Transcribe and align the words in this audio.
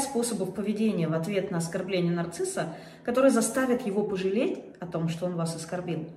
пять 0.00 0.04
способов 0.04 0.54
поведения 0.54 1.08
в 1.08 1.14
ответ 1.14 1.50
на 1.50 1.58
оскорбление 1.58 2.12
нарцисса, 2.12 2.74
которые 3.04 3.30
заставят 3.30 3.86
его 3.86 4.02
пожалеть 4.02 4.58
о 4.80 4.86
том, 4.86 5.08
что 5.08 5.26
он 5.26 5.36
вас 5.36 5.54
оскорбил. 5.54 6.08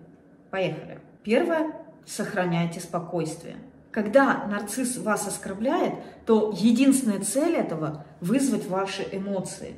Поехали. 0.50 1.00
Первое. 1.24 1.72
Сохраняйте 2.06 2.80
спокойствие. 2.80 3.56
Когда 3.92 4.46
нарцисс 4.48 4.98
вас 4.98 5.28
оскорбляет, 5.28 5.94
то 6.26 6.54
единственная 6.56 7.20
цель 7.20 7.56
этого– 7.56 8.06
вызвать 8.22 8.68
ваши 8.68 9.08
эмоции. 9.12 9.76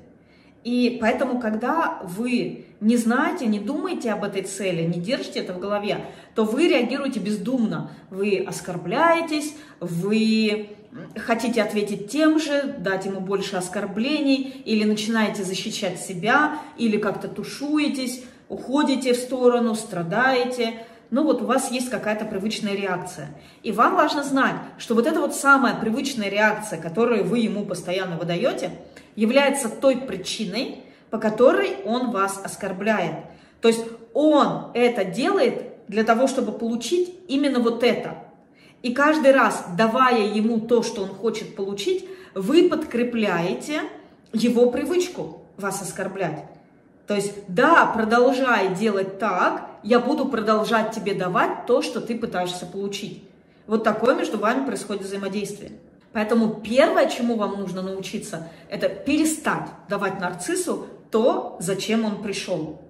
И 0.64 0.98
поэтому, 1.00 1.40
когда 1.40 2.02
вы 2.04 2.66
не 2.80 2.98
знаете, 2.98 3.46
не 3.46 3.60
думаете 3.60 4.12
об 4.12 4.24
этой 4.24 4.42
цели, 4.42 4.84
не 4.84 5.00
держите 5.00 5.42
это 5.42 5.54
в 5.54 5.60
голове, 5.60 6.06
то 6.34 6.44
вы 6.44 6.68
реагируете 6.68 7.20
бездумно. 7.20 7.92
Вы 8.10 8.44
оскорбляетесь, 8.48 9.56
вы 9.80 10.70
хотите 11.18 11.62
ответить 11.62 12.10
тем 12.10 12.40
же, 12.40 12.76
дать 12.78 13.06
ему 13.06 13.20
больше 13.20 13.56
оскорблений, 13.56 14.62
или 14.66 14.84
начинаете 14.84 15.44
защищать 15.44 16.00
себя, 16.00 16.60
или 16.78 16.98
как-то 16.98 17.28
тушуетесь, 17.28 18.24
уходите 18.50 19.14
в 19.14 19.18
сторону, 19.18 19.76
страдаете. 19.76 20.86
Ну 21.12 21.24
вот 21.24 21.42
у 21.42 21.46
вас 21.46 21.72
есть 21.72 21.90
какая-то 21.90 22.26
привычная 22.26 22.76
реакция. 22.76 23.30
И 23.64 23.72
вам 23.72 23.96
важно 23.96 24.24
знать, 24.24 24.56
что 24.78 24.96
вот 24.96 25.08
эта 25.08 25.20
вот 25.20 25.36
самая 25.36 25.76
привычная 25.76 26.30
реакция, 26.30 26.82
которую 26.82 27.26
вы 27.26 27.40
ему 27.40 27.66
постоянно 27.66 28.18
выдаете, 28.18 28.72
является 29.16 29.70
той 29.70 29.98
причиной, 29.98 30.84
по 31.10 31.18
которой 31.18 31.78
он 31.86 32.12
вас 32.12 32.40
оскорбляет. 32.44 33.16
То 33.62 33.68
есть 33.68 33.86
он 34.14 34.72
это 34.74 35.06
делает 35.06 35.76
для 35.88 36.04
того, 36.04 36.28
чтобы 36.28 36.52
получить 36.52 37.14
именно 37.28 37.60
вот 37.60 37.84
это. 37.84 38.25
И 38.82 38.94
каждый 38.94 39.32
раз, 39.32 39.66
давая 39.78 40.28
ему 40.28 40.60
то, 40.60 40.84
что 40.84 41.04
он 41.04 41.10
хочет 41.10 41.56
получить, 41.56 42.08
вы 42.34 42.70
подкрепляете 42.70 43.82
его 44.34 44.70
привычку 44.70 45.42
вас 45.58 45.82
оскорблять. 45.82 46.46
То 47.08 47.16
есть, 47.16 47.34
да, 47.48 47.86
продолжай 47.86 48.74
делать 48.76 49.20
так, 49.20 49.70
я 49.84 50.00
буду 50.00 50.26
продолжать 50.28 50.92
тебе 50.92 51.14
давать 51.14 51.66
то, 51.68 51.82
что 51.82 52.02
ты 52.02 52.18
пытаешься 52.18 52.66
получить. 52.66 53.24
Вот 53.68 53.84
такое 53.84 54.16
между 54.16 54.38
вами 54.38 54.66
происходит 54.66 55.04
взаимодействие. 55.04 55.72
Поэтому 56.14 56.56
первое, 56.56 57.10
чему 57.10 57.36
вам 57.36 57.60
нужно 57.60 57.82
научиться, 57.82 58.48
это 58.70 58.90
перестать 58.90 59.70
давать 59.90 60.20
нарциссу 60.20 60.88
то, 61.12 61.58
зачем 61.60 62.06
он 62.06 62.24
пришел. 62.24 62.82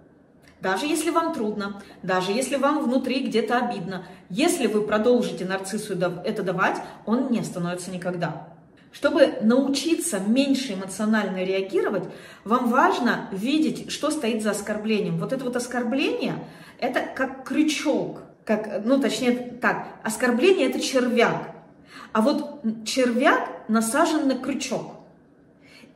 Даже 0.65 0.87
если 0.87 1.11
вам 1.11 1.31
трудно, 1.31 1.79
даже 2.01 2.31
если 2.31 2.55
вам 2.55 2.83
внутри 2.83 3.19
где-то 3.19 3.59
обидно, 3.59 4.03
если 4.31 4.65
вы 4.65 4.81
продолжите 4.81 5.45
нарциссу 5.45 5.93
это 5.93 6.41
давать, 6.41 6.77
он 7.05 7.29
не 7.29 7.41
остановится 7.41 7.91
никогда. 7.91 8.47
Чтобы 8.91 9.35
научиться 9.41 10.19
меньше 10.19 10.73
эмоционально 10.73 11.43
реагировать, 11.43 12.05
вам 12.45 12.71
важно 12.71 13.29
видеть, 13.31 13.91
что 13.91 14.09
стоит 14.09 14.41
за 14.41 14.51
оскорблением. 14.51 15.19
Вот 15.19 15.33
это 15.33 15.43
вот 15.45 15.55
оскорбление, 15.55 16.43
это 16.79 17.01
как 17.15 17.47
крючок, 17.47 18.23
как, 18.43 18.83
ну 18.83 18.99
точнее 18.99 19.33
так, 19.61 19.89
оскорбление 20.01 20.67
это 20.67 20.79
червяк, 20.79 21.51
а 22.11 22.21
вот 22.21 22.63
червяк 22.85 23.51
насажен 23.67 24.27
на 24.27 24.33
крючок. 24.33 24.93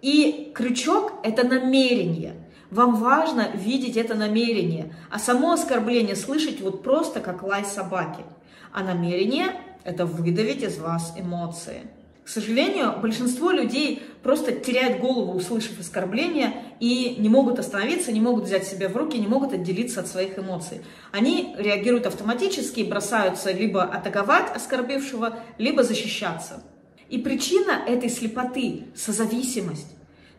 И 0.04 0.52
крючок 0.54 1.14
это 1.24 1.44
намерение. 1.44 2.36
Вам 2.72 2.96
важно 2.96 3.50
видеть 3.56 3.98
это 3.98 4.14
намерение, 4.14 4.94
а 5.10 5.18
само 5.18 5.54
оскорбление 5.54 6.16
слышать 6.16 6.62
вот 6.62 6.84
просто 6.84 7.20
как 7.20 7.42
лай 7.42 7.66
собаки. 7.66 8.24
А 8.72 8.84
намерение– 8.84 9.48
это 9.84 10.06
выдавить 10.06 10.62
из 10.62 10.78
вас 10.78 11.14
эмоции. 11.18 11.82
К 12.24 12.32
сожалению, 12.32 12.94
большинство 13.02 13.50
людей 13.50 14.04
просто 14.22 14.52
теряют 14.52 15.00
голову, 15.00 15.36
услышав 15.36 15.80
оскорбление, 15.80 16.64
и 16.80 17.16
не 17.18 17.28
могут 17.28 17.58
остановиться, 17.58 18.12
не 18.12 18.22
могут 18.22 18.44
взять 18.44 18.68
себя 18.68 18.88
в 18.88 18.96
руки, 18.96 19.18
не 19.18 19.26
могут 19.26 19.52
отделиться 19.52 20.02
от 20.02 20.08
своих 20.08 20.38
эмоций. 20.38 20.82
Они 21.12 21.56
реагируют 21.58 22.06
автоматически, 22.06 22.82
бросаются 22.82 23.52
либо 23.52 23.82
атаковать 23.82 24.56
оскорбившего, 24.56 25.40
либо 25.58 25.82
защищаться. 25.82 26.62
И 27.10 27.18
причина 27.18 27.72
этой 27.88 28.12
слепоты– 28.12 28.84
созависимость. 28.96 29.88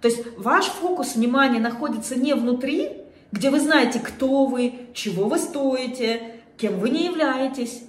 То 0.00 0.08
есть 0.08 0.24
ваш 0.38 0.66
фокус 0.66 1.14
внимания 1.14 1.60
находится 1.60 2.16
не 2.16 2.34
внутри, 2.34 3.02
где 3.32 3.50
вы 3.50 3.60
знаете, 3.60 4.00
кто 4.00 4.46
вы, 4.46 4.88
чего 4.94 5.26
вы 5.26 5.38
стоите, 5.38 6.36
кем 6.56 6.78
вы 6.78 6.90
не 6.90 7.06
являетесь. 7.06 7.82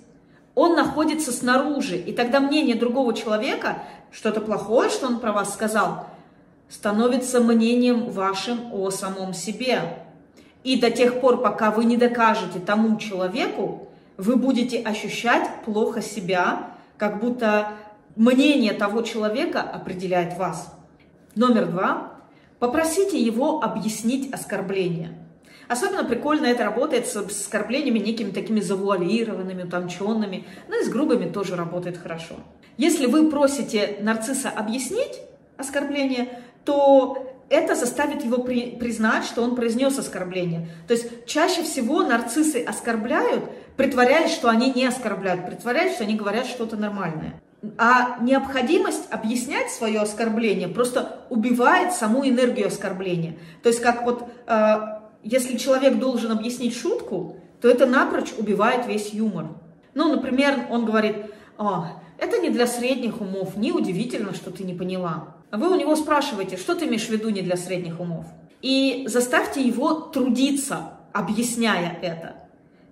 Он 0.53 0.75
находится 0.75 1.31
снаружи, 1.31 1.97
и 1.97 2.11
тогда 2.11 2.39
мнение 2.39 2.75
другого 2.75 3.13
человека, 3.13 3.83
что-то 4.11 4.41
плохое, 4.41 4.89
что 4.89 5.07
он 5.07 5.19
про 5.19 5.31
вас 5.31 5.53
сказал, 5.53 6.07
становится 6.69 7.39
мнением 7.39 8.09
вашим 8.09 8.73
о 8.73 8.91
самом 8.91 9.33
себе. 9.33 10.03
И 10.63 10.79
до 10.79 10.91
тех 10.91 11.21
пор, 11.21 11.41
пока 11.41 11.71
вы 11.71 11.85
не 11.85 11.97
докажете 11.97 12.59
тому 12.59 12.97
человеку, 12.97 13.87
вы 14.17 14.35
будете 14.35 14.79
ощущать 14.79 15.49
плохо 15.65 16.01
себя, 16.01 16.67
как 16.97 17.19
будто 17.19 17.69
мнение 18.15 18.73
того 18.73 19.01
человека 19.01 19.61
определяет 19.61 20.37
вас. 20.37 20.73
Номер 21.35 21.67
два. 21.67 22.13
Попросите 22.59 23.19
его 23.19 23.61
объяснить 23.63 24.33
оскорбление. 24.33 25.17
Особенно 25.67 26.03
прикольно 26.03 26.47
это 26.47 26.65
работает 26.65 27.07
с 27.07 27.15
оскорблениями 27.15 27.99
некими 27.99 28.31
такими 28.31 28.59
завуалированными, 28.59 29.63
утонченными, 29.63 30.45
но 30.67 30.75
и 30.75 30.83
с 30.83 30.89
грубыми 30.89 31.31
тоже 31.31 31.55
работает 31.55 31.97
хорошо. 31.97 32.35
Если 32.77 33.05
вы 33.05 33.29
просите 33.29 33.97
нарцисса 34.01 34.49
объяснить 34.49 35.21
оскорбление, 35.57 36.41
то 36.65 37.31
это 37.49 37.75
заставит 37.75 38.23
его 38.23 38.43
при, 38.43 38.71
признать, 38.71 39.25
что 39.25 39.43
он 39.43 39.55
произнес 39.55 39.97
оскорбление. 39.97 40.69
То 40.87 40.93
есть 40.93 41.25
чаще 41.25 41.63
всего 41.63 42.03
нарциссы 42.03 42.63
оскорбляют, 42.63 43.43
притворяясь, 43.77 44.33
что 44.33 44.49
они 44.49 44.71
не 44.71 44.85
оскорбляют, 44.85 45.45
притворяясь, 45.45 45.95
что 45.95 46.03
они 46.03 46.15
говорят 46.15 46.45
что-то 46.45 46.77
нормальное. 46.77 47.41
А 47.77 48.17
необходимость 48.21 49.07
объяснять 49.11 49.69
свое 49.69 49.99
оскорбление 49.99 50.67
просто 50.67 51.21
убивает 51.29 51.93
саму 51.93 52.27
энергию 52.27 52.67
оскорбления. 52.67 53.37
То 53.61 53.69
есть 53.69 53.81
как 53.81 54.03
вот, 54.03 54.27
э, 54.47 54.75
если 55.23 55.57
человек 55.57 55.99
должен 55.99 56.31
объяснить 56.31 56.75
шутку, 56.75 57.37
то 57.61 57.69
это 57.69 57.85
напрочь 57.85 58.33
убивает 58.37 58.87
весь 58.87 59.13
юмор. 59.13 59.49
Ну, 59.93 60.15
например, 60.15 60.65
он 60.71 60.85
говорит, 60.85 61.17
а, 61.57 62.01
это 62.17 62.39
не 62.39 62.49
для 62.49 62.65
средних 62.65 63.21
умов, 63.21 63.55
неудивительно, 63.55 64.33
что 64.33 64.49
ты 64.51 64.63
не 64.63 64.73
поняла. 64.73 65.35
Вы 65.51 65.69
у 65.69 65.75
него 65.75 65.95
спрашиваете, 65.95 66.57
что 66.57 66.75
ты 66.75 66.85
имеешь 66.85 67.05
в 67.05 67.09
виду 67.09 67.29
не 67.29 67.41
для 67.41 67.57
средних 67.57 67.99
умов? 67.99 68.25
И 68.61 69.05
заставьте 69.07 69.61
его 69.61 69.93
трудиться, 69.93 70.93
объясняя 71.13 71.97
это. 72.01 72.35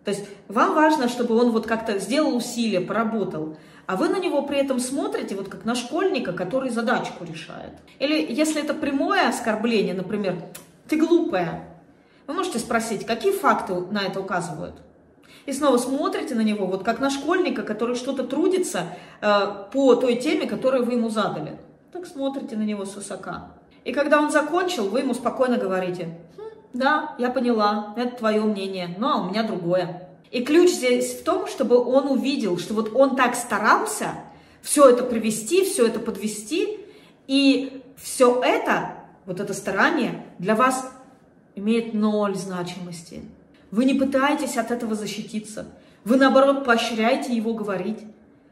То 0.09 0.15
есть 0.15 0.25
вам 0.47 0.73
важно, 0.73 1.07
чтобы 1.07 1.35
он 1.35 1.51
вот 1.51 1.67
как-то 1.67 1.99
сделал 1.99 2.35
усилие, 2.35 2.81
поработал 2.81 3.57
а 3.85 3.95
вы 3.95 4.07
на 4.07 4.19
него 4.19 4.43
при 4.43 4.57
этом 4.57 4.79
смотрите 4.79 5.35
вот 5.35 5.49
как 5.49 5.65
на 5.65 5.73
школьника, 5.73 6.31
который 6.31 6.69
задачку 6.69 7.25
решает. 7.25 7.73
Или 7.97 8.23
если 8.31 8.61
это 8.61 8.75
прямое 8.75 9.27
оскорбление, 9.27 9.95
например, 9.95 10.35
«ты 10.87 10.95
глупая», 10.95 11.67
вы 12.27 12.33
можете 12.35 12.59
спросить, 12.59 13.07
какие 13.07 13.31
факты 13.31 13.73
на 13.73 14.03
это 14.03 14.19
указывают? 14.19 14.75
И 15.47 15.53
снова 15.53 15.77
смотрите 15.77 16.35
на 16.35 16.41
него, 16.41 16.67
вот 16.67 16.83
как 16.83 16.99
на 16.99 17.09
школьника, 17.09 17.63
который 17.63 17.95
что-то 17.95 18.23
трудится 18.23 18.95
э, 19.21 19.41
по 19.73 19.95
той 19.95 20.17
теме, 20.17 20.45
которую 20.45 20.85
вы 20.85 20.93
ему 20.93 21.09
задали. 21.09 21.57
Так 21.91 22.05
смотрите 22.05 22.57
на 22.57 22.63
него 22.63 22.85
с 22.85 22.95
высока. 22.95 23.53
И 23.85 23.91
когда 23.91 24.21
он 24.21 24.29
закончил, 24.29 24.87
вы 24.89 24.99
ему 24.99 25.15
спокойно 25.15 25.57
говорите, 25.57 26.19
хм, 26.37 26.48
да, 26.73 27.15
я 27.17 27.29
поняла, 27.29 27.93
это 27.97 28.17
твое 28.17 28.41
мнение, 28.41 28.95
а 29.01 29.21
у 29.21 29.29
меня 29.29 29.43
другое. 29.43 30.09
И 30.31 30.43
ключ 30.43 30.69
здесь 30.69 31.19
в 31.19 31.23
том, 31.23 31.47
чтобы 31.47 31.77
он 31.77 32.07
увидел, 32.07 32.57
что 32.59 32.73
вот 32.73 32.95
он 32.95 33.15
так 33.15 33.35
старался 33.35 34.13
все 34.61 34.89
это 34.89 35.03
привести, 35.03 35.65
все 35.65 35.87
это 35.87 35.99
подвести, 35.99 36.79
и 37.27 37.81
все 37.97 38.41
это, 38.43 38.95
вот 39.25 39.39
это 39.39 39.53
старание 39.53 40.25
для 40.37 40.55
вас 40.55 40.91
имеет 41.55 41.93
ноль 41.93 42.35
значимости. 42.35 43.23
Вы 43.71 43.85
не 43.85 43.93
пытаетесь 43.93 44.57
от 44.57 44.71
этого 44.71 44.95
защититься. 44.95 45.67
Вы, 46.03 46.17
наоборот, 46.17 46.65
поощряете 46.65 47.35
его 47.35 47.53
говорить, 47.53 47.99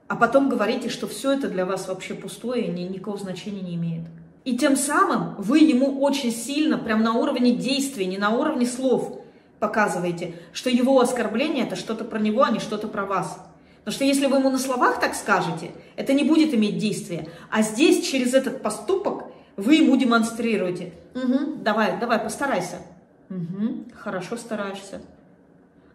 а 0.07 0.15
потом 0.15 0.49
говорите, 0.49 0.89
что 0.89 1.07
все 1.07 1.31
это 1.33 1.47
для 1.47 1.65
вас 1.65 1.87
вообще 1.87 2.13
пустое 2.13 2.67
и 2.67 2.83
никакого 2.83 3.17
значения 3.17 3.61
не 3.61 3.75
имеет. 3.75 4.05
И 4.47 4.57
тем 4.57 4.77
самым 4.77 5.35
вы 5.37 5.59
ему 5.59 5.99
очень 5.99 6.31
сильно, 6.31 6.77
прям 6.77 7.03
на 7.03 7.15
уровне 7.15 7.53
действий, 7.53 8.05
не 8.05 8.17
на 8.17 8.29
уровне 8.29 8.65
слов, 8.65 9.19
показываете, 9.59 10.35
что 10.53 10.69
его 10.69 11.01
оскорбление 11.01 11.65
это 11.65 11.75
что-то 11.75 12.05
про 12.05 12.17
него, 12.17 12.43
а 12.43 12.49
не 12.49 12.59
что-то 12.59 12.87
про 12.87 13.05
вас. 13.05 13.41
Потому 13.79 13.93
что 13.93 14.05
если 14.05 14.25
вы 14.27 14.37
ему 14.37 14.49
на 14.49 14.57
словах 14.57 15.01
так 15.01 15.15
скажете, 15.15 15.71
это 15.97 16.13
не 16.13 16.23
будет 16.23 16.53
иметь 16.53 16.77
действия. 16.77 17.27
А 17.51 17.61
здесь 17.61 18.07
через 18.07 18.33
этот 18.33 18.61
поступок 18.61 19.25
вы 19.57 19.75
ему 19.75 19.97
демонстрируете. 19.97 20.93
Угу, 21.13 21.57
давай, 21.57 21.99
давай, 21.99 22.17
постарайся. 22.17 22.77
Угу, 23.29 23.91
хорошо 23.95 24.37
стараешься. 24.37 25.01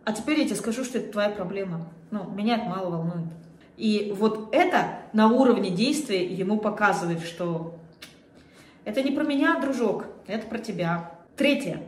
А 0.04 0.12
теперь 0.12 0.40
я 0.40 0.44
тебе 0.44 0.56
скажу, 0.56 0.84
что 0.84 0.98
это 0.98 1.10
твоя 1.10 1.30
проблема. 1.30 1.88
Ну, 2.10 2.30
меня 2.30 2.56
это 2.56 2.66
мало 2.66 2.90
волнует. 2.90 3.28
И 3.78 4.14
вот 4.14 4.50
это 4.52 4.98
на 5.14 5.28
уровне 5.28 5.70
действия 5.70 6.22
ему 6.22 6.58
показывает, 6.58 7.22
что 7.22 7.78
Это 8.84 9.02
не 9.02 9.12
про 9.12 9.24
меня, 9.24 9.58
дружок, 9.58 10.06
это 10.26 10.46
про 10.46 10.58
тебя. 10.58 11.12
Третье. 11.36 11.82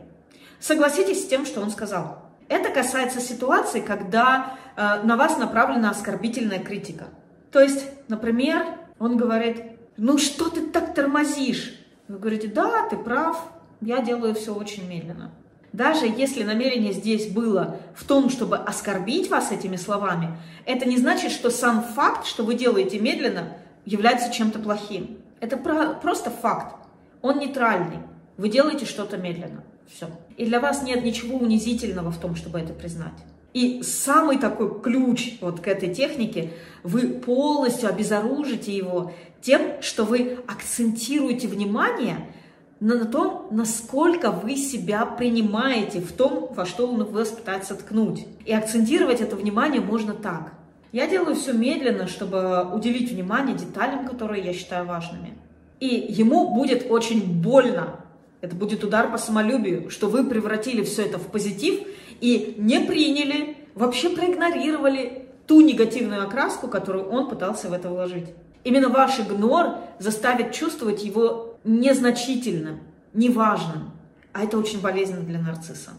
Согласитесь 0.59 1.23
с 1.23 1.27
тем, 1.27 1.45
что 1.45 1.61
он 1.61 1.69
сказал. 1.69 2.19
Это 2.47 2.69
касается 2.69 3.19
ситуации, 3.19 3.81
когда 3.81 4.57
э, 4.75 5.01
на 5.03 5.17
вас 5.17 5.37
направлена 5.37 5.89
оскорбительная 5.89 6.59
критика. 6.59 7.05
То 7.51 7.59
есть, 7.59 7.85
например, 8.07 8.65
он 8.99 9.17
говорит, 9.17 9.63
ну 9.97 10.17
что 10.17 10.49
ты 10.49 10.67
так 10.67 10.93
тормозишь? 10.93 11.79
Вы 12.07 12.19
говорите, 12.19 12.47
да, 12.47 12.87
ты 12.87 12.97
прав, 12.97 13.49
я 13.81 14.01
делаю 14.01 14.35
все 14.35 14.53
очень 14.53 14.87
медленно. 14.87 15.31
Даже 15.73 16.05
если 16.05 16.43
намерение 16.43 16.93
здесь 16.93 17.27
было 17.27 17.79
в 17.95 18.05
том, 18.05 18.29
чтобы 18.29 18.57
оскорбить 18.57 19.29
вас 19.29 19.51
этими 19.51 19.75
словами, 19.75 20.37
это 20.65 20.85
не 20.85 20.97
значит, 20.97 21.31
что 21.31 21.49
сам 21.49 21.83
факт, 21.83 22.25
что 22.25 22.43
вы 22.43 22.55
делаете 22.55 22.99
медленно, 22.99 23.57
является 23.83 24.31
чем-то 24.31 24.59
плохим. 24.59 25.17
Это 25.41 25.57
про, 25.57 25.93
просто 25.95 26.29
факт. 26.29 26.84
Он 27.25 27.39
нейтральный. 27.39 27.97
Вы 28.37 28.49
делаете 28.49 28.85
что-то 28.85 29.17
медленно. 29.17 29.63
Все. 29.91 30.05
И 30.37 30.45
для 30.45 30.59
вас 30.59 30.83
нет 30.83 31.03
ничего 31.03 31.39
унизительного 31.39 32.11
в 32.11 32.19
том, 32.19 32.35
чтобы 32.35 32.59
это 32.59 32.71
признать. 32.71 33.17
И 33.51 33.81
самый 33.81 34.37
такой 34.37 34.79
ключ 34.79 35.39
вот 35.41 35.59
к 35.59 35.67
этой 35.67 35.91
технике, 35.91 36.51
вы 36.83 37.07
полностью 37.07 37.89
обезоружите 37.89 38.77
его 38.77 39.11
тем, 39.41 39.81
что 39.81 40.03
вы 40.03 40.37
акцентируете 40.45 41.47
внимание 41.47 42.31
на 42.79 43.05
том, 43.05 43.47
насколько 43.49 44.29
вы 44.29 44.55
себя 44.55 45.03
принимаете 45.07 46.01
в 46.01 46.11
том, 46.11 46.53
во 46.53 46.67
что 46.67 46.85
он 46.85 47.05
вас 47.05 47.29
пытается 47.29 47.73
ткнуть. 47.73 48.27
И 48.45 48.53
акцентировать 48.53 49.21
это 49.21 49.35
внимание 49.35 49.81
можно 49.81 50.13
так. 50.13 50.53
Я 50.91 51.07
делаю 51.07 51.35
все 51.35 51.53
медленно, 51.53 52.05
чтобы 52.05 52.69
уделить 52.71 53.11
внимание 53.11 53.57
деталям, 53.57 54.07
которые 54.07 54.45
я 54.45 54.53
считаю 54.53 54.85
важными. 54.85 55.33
И 55.79 55.87
ему 56.09 56.53
будет 56.53 56.89
очень 56.89 57.41
больно 57.41 57.99
это 58.45 58.55
будет 58.55 58.83
удар 58.83 59.11
по 59.11 59.17
самолюбию, 59.17 59.89
что 59.89 60.07
вы 60.07 60.23
превратили 60.23 60.83
все 60.83 61.05
это 61.05 61.17
в 61.17 61.27
позитив 61.27 61.79
и 62.21 62.53
не 62.59 62.79
приняли, 62.79 63.57
вообще 63.73 64.09
проигнорировали 64.09 65.27
ту 65.47 65.61
негативную 65.61 66.23
окраску, 66.23 66.67
которую 66.67 67.09
он 67.09 67.27
пытался 67.27 67.69
в 67.69 67.73
это 67.73 67.89
вложить. 67.89 68.25
Именно 68.63 68.89
ваш 68.89 69.19
игнор 69.19 69.77
заставит 69.97 70.51
чувствовать 70.51 71.03
его 71.03 71.57
незначительным, 71.63 72.81
неважным. 73.13 73.91
А 74.31 74.43
это 74.43 74.59
очень 74.59 74.79
болезненно 74.79 75.21
для 75.21 75.39
нарцисса. 75.39 75.91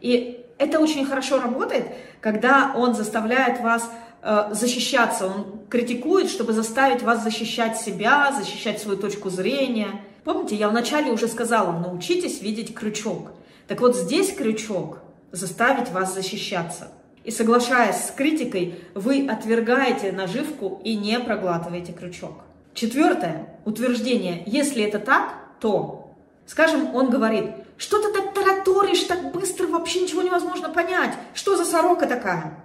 И 0.00 0.44
это 0.58 0.80
очень 0.80 1.04
хорошо 1.06 1.40
работает, 1.40 1.86
когда 2.20 2.72
он 2.76 2.94
заставляет 2.94 3.60
вас 3.60 3.88
защищаться, 4.22 5.26
он 5.26 5.66
критикует, 5.68 6.30
чтобы 6.30 6.52
заставить 6.52 7.02
вас 7.02 7.24
защищать 7.24 7.76
себя, 7.80 8.32
защищать 8.36 8.80
свою 8.80 8.98
точку 8.98 9.30
зрения– 9.30 10.00
Помните, 10.24 10.54
я 10.54 10.68
вначале 10.68 11.10
уже 11.10 11.26
сказала, 11.26 11.72
научитесь 11.72 12.42
видеть 12.42 12.74
крючок. 12.74 13.32
Так 13.66 13.80
вот 13.80 13.96
здесь 13.96 14.32
крючок 14.32 14.98
заставить 15.32 15.90
вас 15.90 16.14
защищаться. 16.14 16.88
И 17.24 17.30
соглашаясь 17.30 18.04
с 18.04 18.10
критикой, 18.10 18.80
вы 18.94 19.26
отвергаете 19.28 20.12
наживку 20.12 20.80
и 20.84 20.96
не 20.96 21.18
проглатываете 21.18 21.92
крючок. 21.92 22.42
Четвертое 22.74 23.58
утверждение. 23.64 24.42
Если 24.46 24.82
это 24.82 24.98
так, 24.98 25.34
то, 25.60 26.14
скажем, 26.46 26.94
он 26.94 27.10
говорит, 27.10 27.50
что 27.76 28.00
ты 28.00 28.12
так 28.12 28.34
тараторишь, 28.34 29.02
так 29.04 29.32
быстро, 29.32 29.66
вообще 29.66 30.02
ничего 30.02 30.22
невозможно 30.22 30.68
понять. 30.68 31.14
Что 31.34 31.56
за 31.56 31.64
сорока 31.64 32.06
такая? 32.06 32.61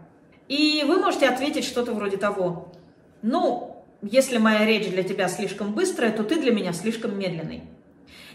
И 0.48 0.84
вы 0.88 1.00
можете 1.00 1.28
ответить 1.28 1.66
что-то 1.66 1.94
вроде 1.94 2.18
того. 2.18 2.72
Ну, 3.22 3.84
если 4.02 4.38
моя 4.38 4.66
речь 4.66 4.90
для 4.90 5.04
тебя 5.04 5.28
слишком 5.28 5.74
быстрая, 5.74 6.12
то 6.12 6.24
ты 6.24 6.40
для 6.40 6.52
меня 6.52 6.74
слишком 6.74 7.18
медленный. 7.18 7.64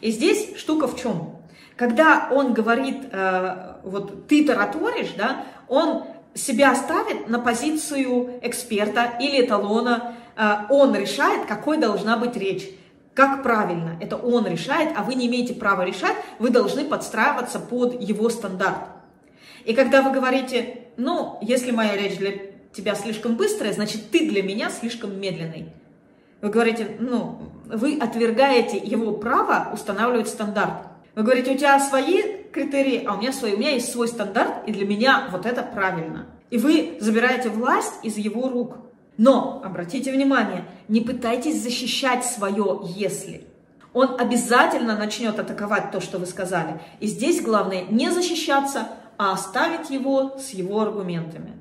И 0.01 0.11
здесь 0.11 0.57
штука 0.57 0.89
в 0.89 1.01
чем? 1.01 1.37
Когда 1.77 2.29
он 2.31 2.53
говорит, 2.53 3.09
э, 3.11 3.77
вот 3.85 4.27
ты 4.27 4.45
тараторишь, 4.45 5.15
да, 5.17 5.47
он 5.69 6.05
себя 6.35 6.75
ставит 6.75 7.29
на 7.29 7.39
позицию 7.39 8.41
эксперта 8.43 9.13
или 9.21 9.45
эталона, 9.45 10.15
э, 10.37 10.53
он 10.69 10.95
решает, 10.95 11.47
какой 11.47 11.79
должна 11.79 12.17
быть 12.17 12.37
речь. 12.37 12.69
Как 13.15 13.43
правильно, 13.43 13.97
это 14.01 14.17
он 14.17 14.47
решает, 14.47 14.91
а 14.97 15.03
вы 15.03 15.15
не 15.15 15.27
имеете 15.27 15.55
права 15.55 15.83
решать, 15.83 16.17
вы 16.39 16.51
должны 16.51 16.85
подстраиваться 16.85 17.59
под 17.59 18.01
его 18.01 18.29
стандарт. 18.31 18.89
И 19.65 19.75
когда 19.75 20.03
вы 20.03 20.13
говорите, 20.13 20.82
ну, 20.97 21.39
если 21.43 21.71
моя 21.71 21.97
речь 21.97 22.19
для 22.19 22.33
тебя 22.73 22.95
слишком 22.95 23.37
быстрая, 23.37 23.73
значит, 23.73 24.11
ты 24.11 24.29
для 24.29 24.43
меня 24.43 24.71
слишком 24.71 25.19
медленный. 25.21 25.69
Вы 26.41 26.49
говорите, 26.51 26.97
ну, 26.99 27.39
вы 27.67 27.99
отвергаете 27.99 28.79
его 28.79 29.13
право 29.13 29.73
устанавливать 29.73 30.29
стандарт. 30.29 30.89
Вы 31.15 31.23
говорите, 31.23 31.53
у 31.53 31.57
тебя 31.57 31.79
свои 31.79 32.23
критерии, 32.53 33.05
а 33.07 33.15
у 33.15 33.19
меня 33.19 33.33
свои. 33.33 33.55
У 33.55 33.59
меня 33.59 33.73
есть 33.73 33.93
свой 33.93 34.09
стандарт, 34.09 34.67
и 34.67 34.73
для 34.73 34.87
меня 34.87 35.29
вот 35.31 35.47
это 35.47 35.63
правильно. 35.63 36.27
И 36.51 36.59
вы 36.59 36.97
забираете 37.01 37.49
власть 37.49 37.95
из 38.03 38.17
его 38.17 38.49
рук. 38.49 38.77
Но, 39.19 39.63
обратите 39.65 40.11
внимание, 40.11 40.65
не 40.89 41.01
пытайтесь 41.01 41.63
защищать 41.63 42.25
свое 42.25 42.81
«если». 42.97 43.47
Он 43.93 44.19
обязательно 44.19 44.97
начнет 44.97 45.39
атаковать 45.39 45.91
то, 45.91 46.01
что 46.01 46.19
вы 46.19 46.25
сказали. 46.25 46.81
И 47.01 47.07
здесь 47.07 47.43
главное 47.43 47.85
не 47.91 48.11
защищаться, 48.11 48.89
а 49.23 49.35
оставить 49.35 49.89
его 49.89 50.37
с 50.37 50.51
его 50.51 50.81
аргументами. 50.81 51.53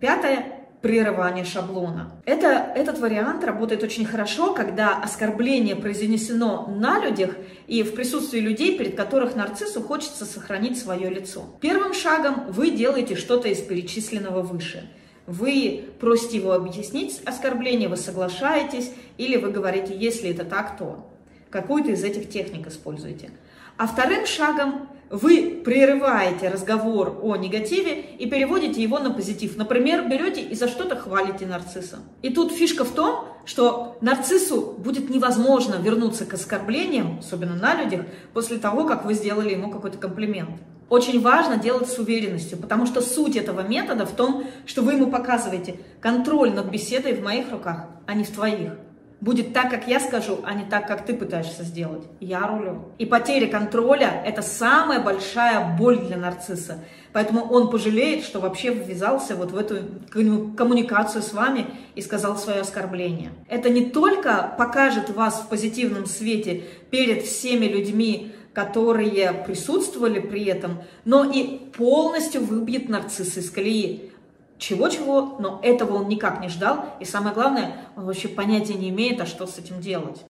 Пятое 0.00 0.66
прерывание 0.82 1.46
шаблона. 1.46 2.12
Это, 2.26 2.70
этот 2.76 2.98
вариант 2.98 3.42
работает 3.42 3.82
очень 3.82 4.04
хорошо, 4.04 4.52
когда 4.52 4.98
оскорбление 4.98 5.76
произнесено 5.76 6.66
на 6.66 7.02
людях 7.02 7.34
и 7.68 7.82
в 7.82 7.94
присутствии 7.94 8.38
людей, 8.38 8.76
перед 8.76 8.96
которых 8.96 9.34
нарциссу 9.34 9.80
хочется 9.80 10.26
сохранить 10.26 10.78
свое 10.78 11.08
лицо. 11.08 11.46
Первым 11.62 11.94
шагом 11.94 12.52
вы 12.52 12.70
делаете 12.70 13.16
что-то 13.16 13.48
из 13.48 13.62
перечисленного 13.62 14.42
выше. 14.42 14.86
Вы 15.26 15.86
просите 15.98 16.36
его 16.36 16.52
объяснить 16.52 17.22
оскорбление, 17.24 17.88
вы 17.88 17.96
соглашаетесь, 17.96 18.92
или 19.16 19.38
вы 19.38 19.52
говорите, 19.52 19.96
если 19.96 20.28
это 20.28 20.44
так, 20.44 20.76
то 20.76 21.10
какую-то 21.48 21.92
из 21.92 22.04
этих 22.04 22.28
техник 22.28 22.66
используете. 22.66 23.30
А 23.76 23.86
вторым 23.86 24.26
шагом 24.26 24.88
вы 25.10 25.62
прерываете 25.64 26.48
разговор 26.48 27.20
о 27.22 27.36
негативе 27.36 28.00
и 28.18 28.28
переводите 28.28 28.82
его 28.82 28.98
на 28.98 29.12
позитив. 29.12 29.56
Например, 29.56 30.08
берете 30.08 30.40
и 30.40 30.54
за 30.54 30.66
что-то 30.66 30.96
хвалите 30.96 31.46
нарцисса. 31.46 31.98
И 32.22 32.30
тут 32.30 32.52
фишка 32.52 32.84
в 32.84 32.90
том, 32.90 33.26
что 33.44 33.98
нарциссу 34.00 34.74
будет 34.78 35.10
невозможно 35.10 35.76
вернуться 35.76 36.26
к 36.26 36.34
оскорблениям, 36.34 37.20
особенно 37.20 37.54
на 37.54 37.80
людях, 37.80 38.02
после 38.32 38.58
того, 38.58 38.84
как 38.84 39.04
вы 39.04 39.14
сделали 39.14 39.52
ему 39.52 39.70
какой-то 39.70 39.98
комплимент. 39.98 40.58
Очень 40.88 41.20
важно 41.20 41.56
делать 41.56 41.88
с 41.88 41.98
уверенностью, 41.98 42.58
потому 42.58 42.86
что 42.86 43.00
суть 43.00 43.36
этого 43.36 43.60
метода 43.60 44.06
в 44.06 44.12
том, 44.12 44.44
что 44.66 44.82
вы 44.82 44.94
ему 44.94 45.10
показываете 45.10 45.80
контроль 46.00 46.52
над 46.52 46.66
беседой 46.66 47.14
в 47.14 47.22
моих 47.22 47.50
руках, 47.50 47.86
а 48.06 48.14
не 48.14 48.24
в 48.24 48.30
твоих 48.30 48.72
будет 49.20 49.52
так, 49.52 49.70
как 49.70 49.88
я 49.88 49.98
скажу, 49.98 50.40
а 50.44 50.54
не 50.54 50.64
так, 50.64 50.86
как 50.86 51.06
ты 51.06 51.14
пытаешься 51.14 51.64
сделать. 51.64 52.02
Я 52.20 52.46
рулю. 52.46 52.92
И 52.98 53.06
потеря 53.06 53.46
контроля– 53.46 54.22
это 54.26 54.42
самая 54.42 55.00
большая 55.00 55.76
боль 55.78 55.98
для 55.98 56.16
нарцисса. 56.16 56.78
Поэтому 57.12 57.42
он 57.44 57.70
пожалеет, 57.70 58.24
что 58.24 58.40
вообще 58.40 58.74
ввязался 58.74 59.36
вот 59.36 59.52
в 59.52 59.56
эту 59.56 59.76
коммуникацию 60.10 61.22
с 61.22 61.32
вами 61.32 61.66
и 61.94 62.02
сказал 62.02 62.36
свое 62.36 62.60
оскорбление. 62.60 63.30
Это 63.48 63.70
не 63.70 63.86
только 63.86 64.54
покажет 64.58 65.08
вас 65.08 65.40
в 65.40 65.48
позитивном 65.48 66.06
свете 66.06 66.64
перед 66.90 67.22
всеми 67.22 67.66
людьми, 67.66 68.32
которые 68.52 69.32
присутствовали 69.46 70.18
при 70.18 70.44
этом, 70.44 70.82
но 71.04 71.30
и 71.30 71.58
полностью 71.76 72.42
выбьет 72.42 72.88
нарцисса 72.88 73.40
из 73.40 73.50
колеи. 73.50 74.12
Чего-чего, 74.58 75.36
но 75.38 75.60
этого 75.62 75.96
он 75.98 76.08
никак 76.08 76.40
не 76.40 76.48
ждал. 76.48 76.86
И 77.00 77.04
самое 77.04 77.34
главное, 77.34 77.76
он 77.94 78.06
вообще 78.06 78.28
понятия 78.28 78.74
не 78.74 78.88
имеет, 78.88 79.20
а 79.20 79.26
что 79.26 79.46
с 79.46 79.58
этим 79.58 79.80
делать. 79.80 80.20